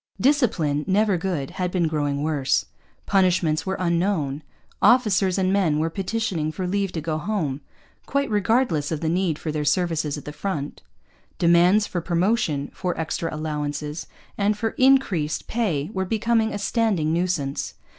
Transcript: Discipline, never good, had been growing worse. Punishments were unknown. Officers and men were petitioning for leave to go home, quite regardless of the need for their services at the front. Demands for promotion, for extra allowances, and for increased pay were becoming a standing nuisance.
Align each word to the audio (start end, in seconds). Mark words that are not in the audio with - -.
Discipline, 0.19 0.83
never 0.87 1.15
good, 1.15 1.51
had 1.51 1.69
been 1.69 1.87
growing 1.87 2.23
worse. 2.23 2.65
Punishments 3.05 3.67
were 3.67 3.77
unknown. 3.79 4.41
Officers 4.81 5.37
and 5.37 5.53
men 5.53 5.77
were 5.77 5.91
petitioning 5.91 6.51
for 6.51 6.65
leave 6.65 6.91
to 6.93 7.01
go 7.01 7.19
home, 7.19 7.61
quite 8.07 8.27
regardless 8.31 8.91
of 8.91 9.01
the 9.01 9.07
need 9.09 9.37
for 9.37 9.51
their 9.51 9.63
services 9.63 10.17
at 10.17 10.25
the 10.25 10.33
front. 10.33 10.81
Demands 11.37 11.85
for 11.85 12.01
promotion, 12.01 12.71
for 12.73 12.99
extra 12.99 13.31
allowances, 13.31 14.07
and 14.39 14.57
for 14.57 14.69
increased 14.69 15.45
pay 15.47 15.91
were 15.93 16.03
becoming 16.03 16.51
a 16.51 16.57
standing 16.57 17.13
nuisance. 17.13 17.75